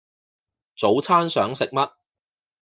[0.75, 1.93] 早餐想食乜？